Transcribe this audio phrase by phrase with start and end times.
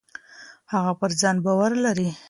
[0.71, 2.09] هغه پر ځان باور لري.